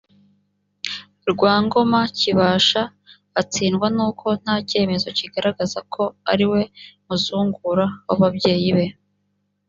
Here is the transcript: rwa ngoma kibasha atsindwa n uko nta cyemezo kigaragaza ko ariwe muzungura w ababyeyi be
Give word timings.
rwa 1.31 1.53
ngoma 1.63 2.01
kibasha 2.17 2.81
atsindwa 3.41 3.87
n 3.95 3.97
uko 4.09 4.27
nta 4.41 4.55
cyemezo 4.69 5.07
kigaragaza 5.17 5.79
ko 5.93 6.03
ariwe 6.31 6.61
muzungura 7.07 7.85
w 8.07 8.11
ababyeyi 8.15 8.69
be 8.77 8.85